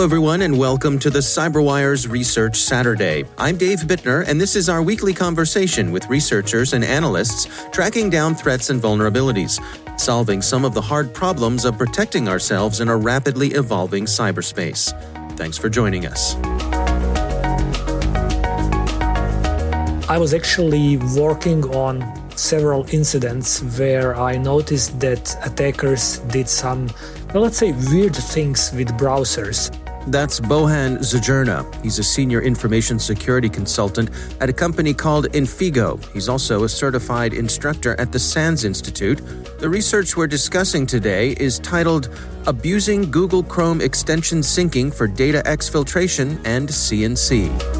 [0.00, 3.24] Hello, everyone, and welcome to the CyberWire's Research Saturday.
[3.36, 8.34] I'm Dave Bittner, and this is our weekly conversation with researchers and analysts tracking down
[8.34, 9.60] threats and vulnerabilities,
[10.00, 14.90] solving some of the hard problems of protecting ourselves in a rapidly evolving cyberspace.
[15.36, 16.34] Thanks for joining us.
[20.08, 22.00] I was actually working on
[22.38, 26.88] several incidents where I noticed that attackers did some,
[27.34, 29.70] well, let's say, weird things with browsers.
[30.06, 31.82] That's Bojan Zdrnja.
[31.82, 36.02] He's a senior information security consultant at a company called Infigo.
[36.12, 39.20] He's also a certified instructor at the SANS Institute.
[39.58, 42.08] The research we're discussing today is titled
[42.46, 47.79] Abusing Google Chrome Extension Syncing for Data Exfiltration and CNC.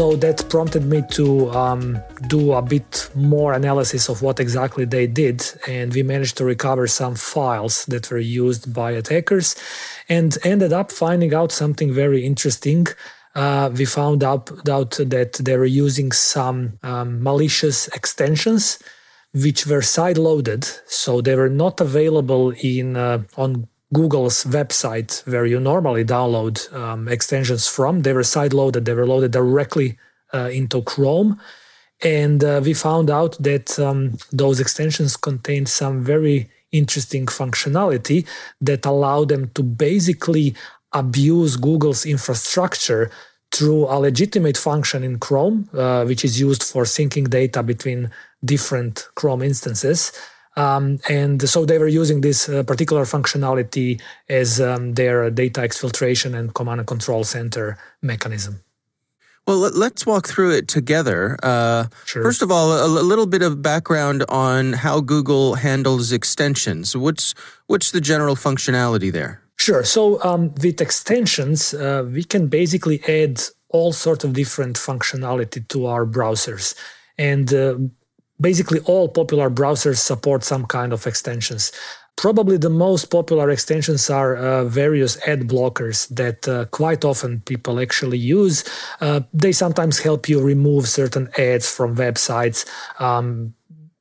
[0.00, 5.06] So that prompted me to um, do a bit more analysis of what exactly they
[5.06, 5.44] did.
[5.68, 9.56] And we managed to recover some files that were used by attackers
[10.08, 12.86] and ended up finding out something very interesting.
[13.34, 18.78] Uh, we found out, out, that they were using some um, malicious extensions
[19.34, 25.46] which were side loaded so they were not available in uh, on Google's website, where
[25.46, 28.84] you normally download um, extensions from, they were side loaded.
[28.84, 29.98] They were loaded directly
[30.32, 31.40] uh, into Chrome.
[32.02, 38.26] And uh, we found out that um, those extensions contained some very interesting functionality
[38.60, 40.54] that allowed them to basically
[40.92, 43.10] abuse Google's infrastructure
[43.52, 48.10] through a legitimate function in Chrome, uh, which is used for syncing data between
[48.44, 50.12] different Chrome instances.
[50.60, 56.38] Um, and so they were using this uh, particular functionality as um, their data exfiltration
[56.38, 58.60] and command and control center mechanism.
[59.46, 61.36] Well, let's walk through it together.
[61.42, 62.22] Uh, sure.
[62.22, 66.94] First of all, a, little bit of background on how Google handles extensions.
[66.94, 67.34] What's
[67.66, 69.42] what's the general functionality there?
[69.56, 69.82] Sure.
[69.82, 75.86] So um, with extensions, uh, we can basically add all sorts of different functionality to
[75.86, 76.74] our browsers,
[77.16, 77.78] and uh,
[78.40, 81.72] basically all popular browsers support some kind of extensions.
[82.16, 87.80] Probably the most popular extensions are uh, various ad blockers that uh, quite often people
[87.80, 88.64] actually use.
[89.00, 92.68] Uh, they sometimes help you remove certain ads from websites,
[93.00, 93.54] um,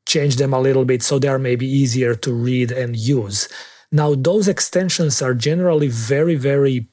[0.06, 3.48] change them a little bit so they are maybe easier to read and use.
[3.92, 6.88] Now, those extensions are generally very, very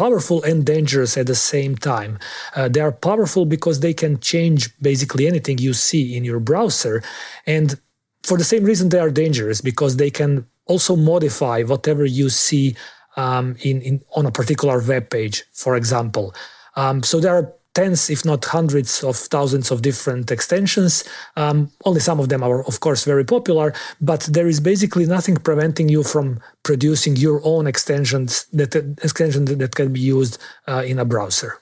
[0.00, 2.18] powerful and dangerous at the same time.
[2.56, 7.02] Uh, they are powerful because they can change basically anything you see in your browser.
[7.46, 7.78] And
[8.22, 12.76] for the same reason, they are dangerous because they can also modify whatever you see
[13.16, 16.34] um, in, in, on a particular web page, for example.
[16.76, 21.04] Um, so there are tens, if not hundreds of thousands of different extensions.
[21.36, 25.36] Um, only some of them are, of course, very popular, but there is basically nothing
[25.36, 30.98] preventing you from producing your own extensions that extension that can be used uh, in
[30.98, 31.58] a browser.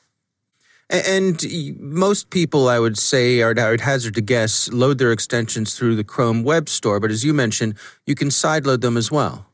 [0.90, 1.44] And
[1.78, 5.96] most people, I would say, are, I would hazard to guess, load their extensions through
[5.96, 6.98] the Chrome Web Store.
[6.98, 7.74] But as you mentioned,
[8.06, 9.44] you can sideload them as well.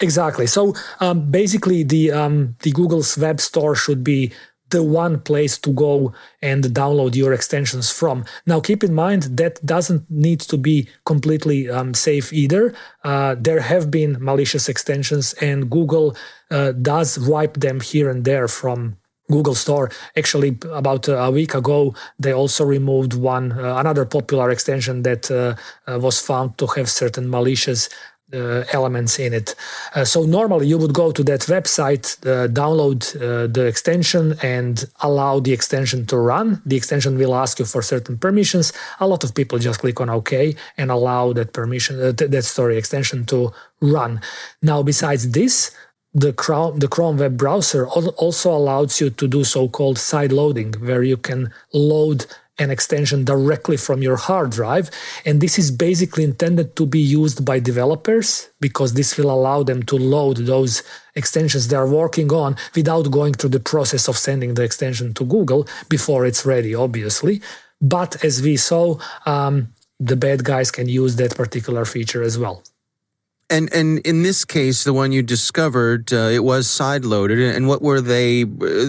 [0.00, 0.46] Exactly.
[0.46, 4.32] So um, basically, the um, the Google's Web Store should be
[4.72, 8.24] the one place to go and download your extensions from.
[8.46, 12.74] Now, keep in mind that doesn't need to be completely um, safe either.
[13.04, 16.16] Uh, there have been malicious extensions, and Google
[16.50, 18.96] uh, does wipe them here and there from
[19.30, 19.90] Google Store.
[20.16, 25.54] Actually, about a week ago, they also removed one uh, another popular extension that uh,
[25.90, 27.88] uh, was found to have certain malicious
[28.32, 29.54] uh, elements in it.
[29.94, 34.84] Uh, so normally you would go to that website, uh, download uh, the extension, and
[35.00, 36.62] allow the extension to run.
[36.66, 38.72] The extension will ask you for certain permissions.
[39.00, 42.44] A lot of people just click on OK and allow that permission, uh, th- that
[42.44, 44.20] story extension to run.
[44.60, 45.70] Now, besides this,
[46.14, 51.02] the Chrome, the Chrome web browser also allows you to do so-called side loading, where
[51.02, 52.26] you can load
[52.58, 54.90] an extension directly from your hard drive.
[55.24, 59.82] And this is basically intended to be used by developers because this will allow them
[59.84, 60.82] to load those
[61.14, 65.66] extensions they're working on without going through the process of sending the extension to Google
[65.88, 67.40] before it's ready, obviously.
[67.80, 72.62] But as we saw, um, the bad guys can use that particular feature as well.
[73.52, 77.38] And and in this case, the one you discovered, uh, it was side loaded.
[77.54, 78.44] And what were they,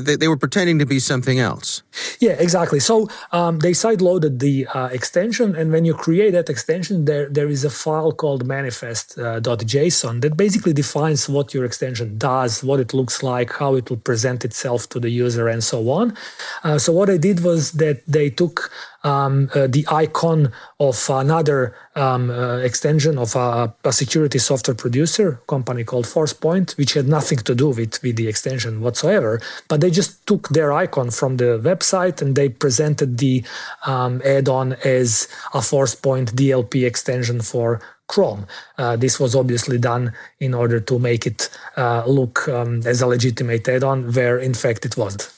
[0.06, 0.15] they?
[0.15, 1.83] They were pretending to be something else.
[2.19, 2.80] Yeah, exactly.
[2.80, 7.27] So um, they side loaded the uh, extension, and when you create that extension, there
[7.38, 12.80] there is a file called manifest.json uh, that basically defines what your extension does, what
[12.80, 16.16] it looks like, how it will present itself to the user, and so on.
[16.63, 18.71] Uh, so what I did was that they took
[19.03, 25.41] um, uh, the icon of another um, uh, extension of a, a, security software producer
[25.47, 29.41] company called ForcePoint, which had nothing to do with, with the extension whatsoever.
[29.67, 33.44] But they just took their icon from the website and they presented the
[33.85, 38.47] um, add-on as a ForcePoint DLP extension for Chrome.
[38.77, 43.07] Uh, this was obviously done in order to make it uh, look um, as a
[43.07, 45.31] legitimate add-on, where in fact it wasn't.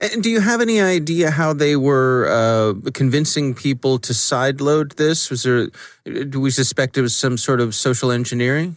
[0.00, 5.30] And do you have any idea how they were uh, convincing people to sideload this?
[5.30, 5.68] Was there?
[6.04, 8.76] Do we suspect it was some sort of social engineering?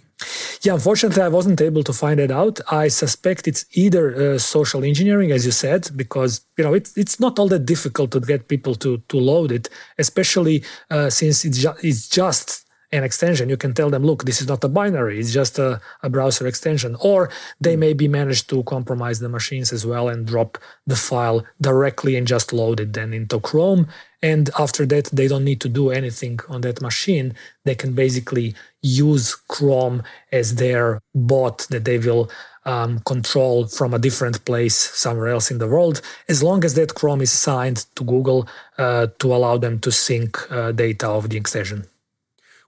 [0.61, 2.59] Yeah, unfortunately, I wasn't able to find it out.
[2.71, 7.19] I suspect it's either uh, social engineering, as you said, because you know it's it's
[7.19, 11.57] not all that difficult to get people to to load it, especially uh, since it's,
[11.57, 15.19] ju- it's just an extension, you can tell them, look, this is not a binary,
[15.19, 16.95] it's just a, a, browser extension.
[16.99, 17.29] Or
[17.59, 22.27] they maybe manage to compromise the machines as well and drop the file directly and
[22.27, 23.87] just load it then into Chrome.
[24.21, 27.35] And after that, they don't need to do anything on that machine.
[27.63, 32.29] They can basically use Chrome as their bot that they will
[32.65, 36.95] um, control from a different place somewhere else in the world, as long as that
[36.95, 38.47] Chrome is signed to Google
[38.77, 41.85] uh, to allow them to sync uh, data of the extension.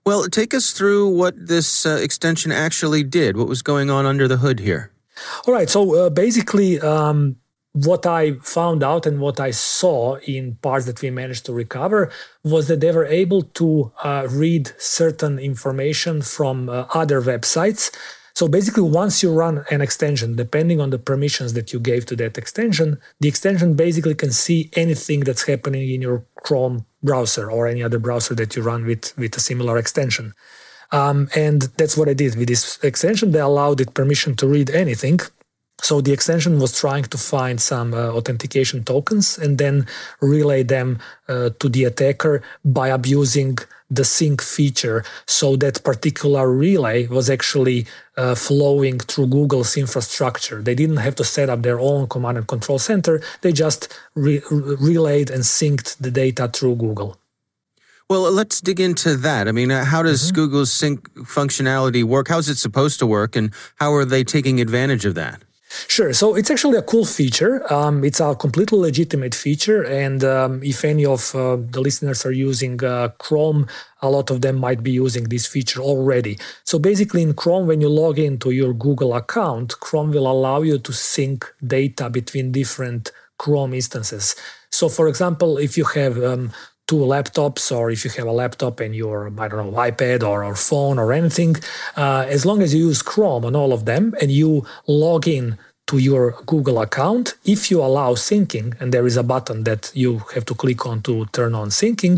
[0.08, 3.36] Well, take us through what this uh, extension actually did.
[3.36, 4.90] What was going on under the hood here?
[5.46, 5.68] All right.
[5.68, 7.36] So uh, basically, um,
[7.74, 12.10] what I found out and what I saw in parts that we managed to recover
[12.42, 17.94] was that they were able to uh, read certain information from uh, other websites.
[18.32, 22.16] So basically, once you run an extension, depending on the permissions that you gave to
[22.16, 27.66] that extension, the extension basically can see anything that's happening in your Chrome browser or
[27.66, 30.34] any other browser that you run with, with a similar extension.
[30.90, 33.32] Um, and that's what I did with this extension.
[33.32, 35.20] They allowed it permission to read anything.
[35.80, 39.86] So the extension was trying to find some uh, authentication tokens and then
[40.20, 43.58] relay them uh, to the attacker by abusing
[43.90, 45.04] the sync feature.
[45.26, 50.60] So that particular relay was actually uh, flowing through Google's infrastructure.
[50.60, 53.22] They didn't have to set up their own command and control center.
[53.40, 57.16] They just re- relayed and synced the data through Google.
[58.10, 59.48] Well, let's dig into that.
[59.48, 60.34] I mean, uh, how does mm-hmm.
[60.34, 62.28] Google's sync functionality work?
[62.28, 63.36] How is it supposed to work?
[63.36, 65.42] And how are they taking advantage of that?
[65.68, 66.12] Sure.
[66.14, 67.70] So it's actually a cool feature.
[67.72, 69.82] Um, it's a completely legitimate feature.
[69.84, 73.66] And um, if any of uh, the listeners are using uh, Chrome,
[74.00, 76.38] a lot of them might be using this feature already.
[76.64, 80.78] So basically, in Chrome, when you log into your Google account, Chrome will allow you
[80.78, 84.34] to sync data between different Chrome instances.
[84.70, 86.52] So, for example, if you have um,
[86.88, 90.42] two laptops or if you have a laptop and your i don't know ipad or,
[90.42, 91.54] or phone or anything
[91.96, 95.56] uh, as long as you use chrome on all of them and you log in
[95.86, 100.18] to your google account if you allow syncing and there is a button that you
[100.34, 102.16] have to click on to turn on syncing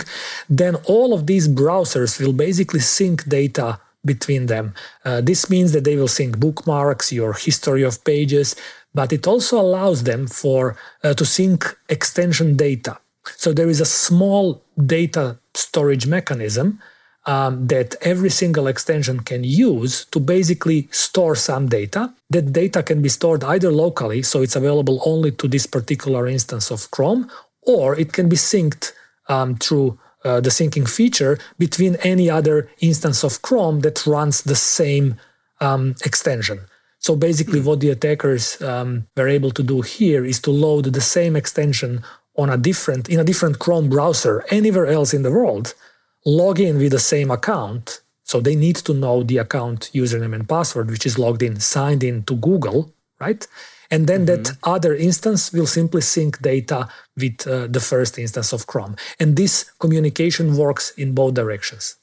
[0.49, 4.75] then all of these browsers will basically sync data between them.
[5.05, 8.57] Uh, this means that they will sync bookmarks, your history of pages,
[8.95, 12.99] but it also allows them for uh, to sync extension data.
[13.37, 16.81] So there is a small data storage mechanism
[17.27, 22.13] um, that every single extension can use to basically store some data.
[22.31, 26.71] That data can be stored either locally, so it's available only to this particular instance
[26.71, 27.31] of Chrome,
[27.63, 28.93] or it can be synced
[29.29, 34.57] um, through uh, the syncing feature between any other instance of Chrome that runs the
[34.57, 35.17] same
[35.61, 36.61] um, extension.
[36.99, 37.65] So basically, mm.
[37.65, 42.03] what the attackers um, were able to do here is to load the same extension
[42.37, 45.75] on a different in a different Chrome browser anywhere else in the world,
[46.25, 48.01] log in with the same account.
[48.25, 52.05] So they need to know the account username and password, which is logged in, signed
[52.05, 53.45] in to Google, right?
[53.91, 54.45] And then mm-hmm.
[54.45, 58.95] that other instance will simply sync data with uh, the first instance of Chrome.
[59.19, 61.97] And this communication works in both directions.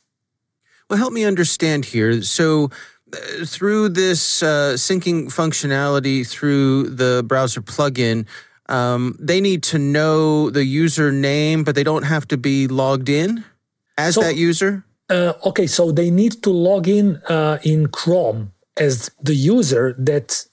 [0.90, 2.22] Well, help me understand here.
[2.22, 2.72] So,
[3.14, 8.26] uh, through this uh, syncing functionality through the browser plugin,
[8.70, 13.44] um, they need to know the username, but they don't have to be logged in
[13.98, 14.84] as so, that user?
[15.10, 20.46] Uh, okay, so they need to log in uh, in Chrome as the user that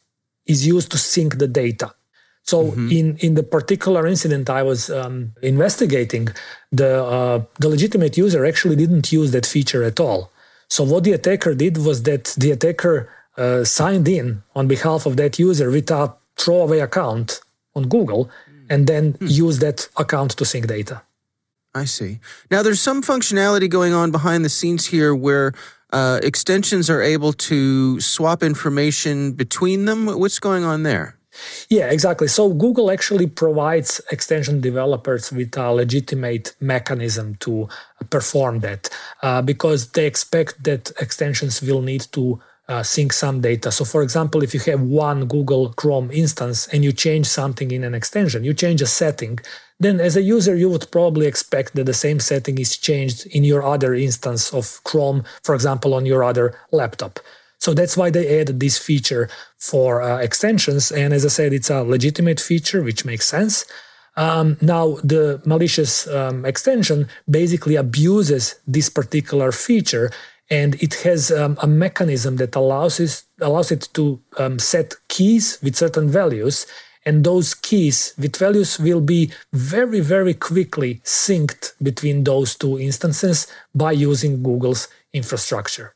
[0.47, 1.93] is used to sync the data.
[2.45, 2.91] So mm-hmm.
[2.91, 6.29] in in the particular incident I was um, investigating,
[6.71, 10.31] the uh, the legitimate user actually didn't use that feature at all.
[10.69, 15.17] So what the attacker did was that the attacker uh, signed in on behalf of
[15.17, 17.41] that user with a throwaway account
[17.75, 18.67] on Google, mm.
[18.71, 19.31] and then mm.
[19.31, 21.03] used that account to sync data.
[21.75, 22.21] I see.
[22.51, 25.53] Now, there's some functionality going on behind the scenes here where
[25.93, 30.07] uh, extensions are able to swap information between them.
[30.07, 31.17] What's going on there?
[31.69, 32.29] Yeah, exactly.
[32.29, 37.69] So Google actually provides extension developers with a legitimate mechanism to
[38.11, 38.89] perform that
[39.23, 43.71] uh, because they expect that extensions will need to uh, sync some data.
[43.71, 47.85] So, for example, if you have one Google Chrome instance and you change something in
[47.85, 49.39] an extension, you change a setting,
[49.79, 53.45] then as a user, you would probably expect that the same setting is changed in
[53.45, 57.21] your other instance of Chrome, for example, on your other laptop.
[57.59, 59.29] So that's why they added this feature
[59.59, 60.93] for uh, extensions.
[60.93, 63.65] And as I said, it's a legitimate feature, which makes sense.
[64.17, 70.13] Um, now, the malicious um, extension basically abuses this particular feature
[70.51, 75.59] and it has um, a mechanism that allows it, allows it to um, set keys
[75.63, 76.67] with certain values
[77.07, 83.47] and those keys with values will be very very quickly synced between those two instances
[83.75, 85.95] by using google's infrastructure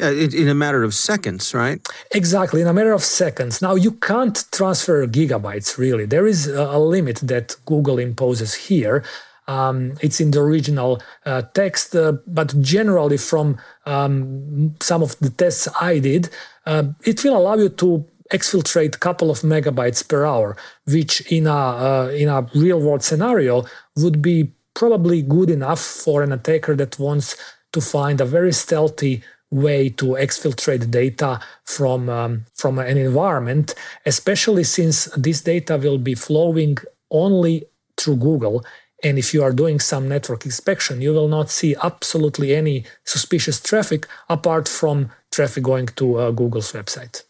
[0.00, 1.80] yeah, in a matter of seconds, right?
[2.12, 3.60] Exactly, in a matter of seconds.
[3.60, 6.06] Now, you can't transfer gigabytes, really.
[6.06, 9.02] There is a limit that Google imposes here.
[9.48, 15.30] Um, it's in the original uh, text, uh, but generally, from um, some of the
[15.30, 16.28] tests I did,
[16.66, 21.46] uh, it will allow you to exfiltrate a couple of megabytes per hour, which in
[21.46, 23.64] a uh, in a real world scenario
[23.96, 27.36] would be probably good enough for an attacker that wants
[27.72, 33.74] to find a very stealthy way to exfiltrate data from um, from an environment,
[34.04, 36.76] especially since this data will be flowing
[37.10, 37.64] only
[37.96, 38.62] through Google
[39.02, 43.60] and if you are doing some network inspection, you will not see absolutely any suspicious
[43.60, 47.22] traffic apart from traffic going to uh, Google's website.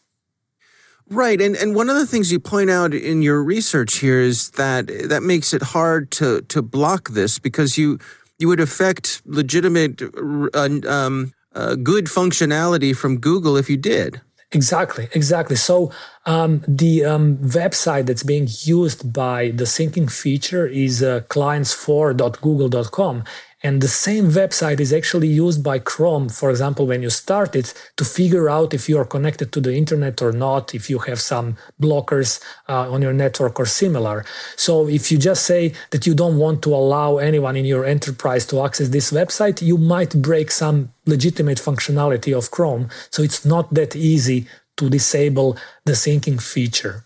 [1.11, 4.51] Right, and and one of the things you point out in your research here is
[4.53, 7.99] that that makes it hard to to block this because you
[8.39, 14.21] you would affect legitimate uh, um, uh, good functionality from Google if you did.
[14.53, 15.57] Exactly, exactly.
[15.57, 15.93] So
[16.25, 23.25] um, the um, website that's being used by the syncing feature is uh, clients4.google.com.
[23.61, 27.75] And the same website is actually used by Chrome, for example, when you start it
[27.97, 31.21] to figure out if you are connected to the internet or not, if you have
[31.21, 34.25] some blockers uh, on your network or similar.
[34.55, 38.47] So if you just say that you don't want to allow anyone in your enterprise
[38.47, 42.89] to access this website, you might break some legitimate functionality of Chrome.
[43.11, 44.47] So it's not that easy
[44.77, 47.05] to disable the syncing feature.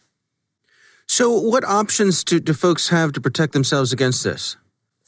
[1.09, 4.57] So, what options do, do folks have to protect themselves against this?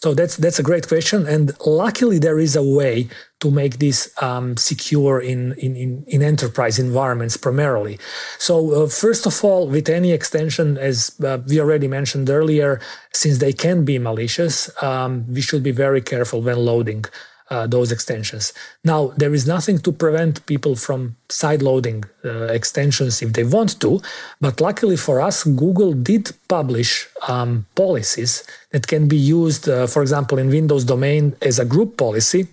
[0.05, 3.09] So that's that's a great question, and luckily there is a way
[3.41, 7.99] to make this um, secure in, in, in enterprise environments primarily.
[8.39, 12.81] So uh, first of all, with any extension, as uh, we already mentioned earlier,
[13.15, 17.07] since they can be malicious, um, we should be very careful when loading
[17.51, 18.53] uh, those extensions.
[18.85, 24.01] Now, there is nothing to prevent people from sideloading uh, extensions if they want to,
[24.41, 30.03] but luckily for us, Google did publish um, policies that can be used, uh, for
[30.03, 32.49] example, in Windows domain as a group policy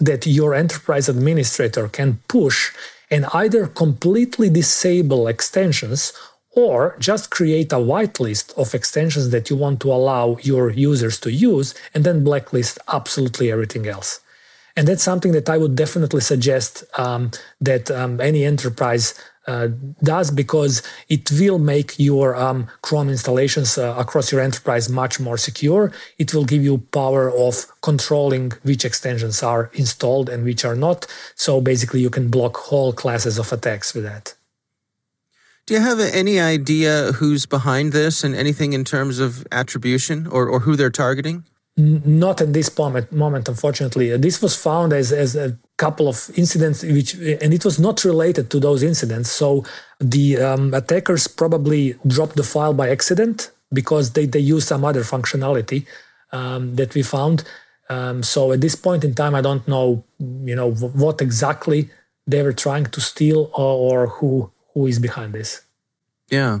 [0.00, 2.72] that your enterprise administrator can push
[3.10, 6.12] and either completely disable extensions
[6.52, 11.30] or just create a whitelist of extensions that you want to allow your users to
[11.30, 14.20] use and then blacklist absolutely everything else.
[14.76, 17.30] And that's something that I would definitely suggest um,
[17.60, 19.14] that um, any enterprise
[19.46, 19.68] uh,
[20.02, 25.36] does because it will make your um, Chrome installations uh, across your enterprise much more
[25.36, 25.92] secure.
[26.18, 31.06] It will give you power of controlling which extensions are installed and which are not.
[31.34, 34.34] So basically, you can block whole classes of attacks with that.
[35.70, 40.48] Do you have any idea who's behind this and anything in terms of attribution or,
[40.48, 41.44] or who they're targeting?
[41.76, 44.16] Not at this moment, moment, unfortunately.
[44.16, 48.50] This was found as, as a couple of incidents, which and it was not related
[48.50, 49.30] to those incidents.
[49.30, 49.64] So
[50.00, 55.04] the um, attackers probably dropped the file by accident because they, they used some other
[55.04, 55.86] functionality
[56.32, 57.44] um, that we found.
[57.88, 61.90] Um, so at this point in time, I don't know, you know, what exactly
[62.26, 65.62] they were trying to steal or, or who who is behind this.
[66.30, 66.60] Yeah.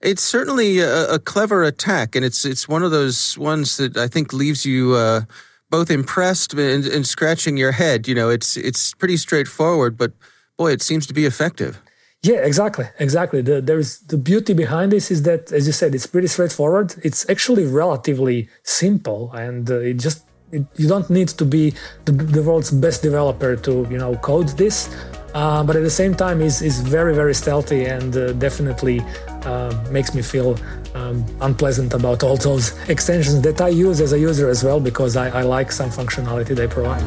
[0.00, 4.06] It's certainly a, a, clever attack, and it's it's one of those ones that I
[4.06, 5.22] think leaves you uh,
[5.70, 8.06] both impressed and, and, scratching your head.
[8.06, 10.12] You know, it's it's pretty straightforward, but
[10.58, 11.80] boy, it seems to be effective.
[12.22, 13.40] Yeah, exactly, exactly.
[13.40, 16.94] The, there's the beauty behind this is that, as you said, it's pretty straightforward.
[17.02, 21.72] It's actually relatively simple, and uh, it just it, you don't need to be
[22.04, 24.88] the, the world's best developer to you know code this.
[25.34, 29.00] Uh, but at the same time is is very very stealthy and uh, definitely
[29.44, 30.56] uh, makes me feel
[30.94, 35.16] um, unpleasant about all those extensions that I use as a user as well because
[35.16, 37.02] I, I like some functionality they provide.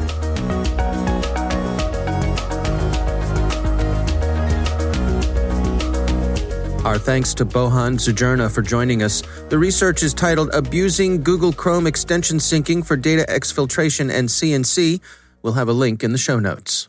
[6.84, 9.22] Our thanks to Bojan Zdrnja for joining us.
[9.50, 15.00] The research is titled Abusing Google Chrome Extension Syncing for Data Exfiltration and CNC.
[15.42, 16.88] We'll have a link in the show notes.